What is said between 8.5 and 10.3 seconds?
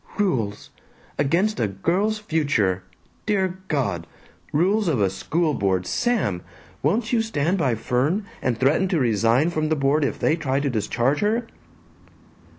threaten to resign from the board if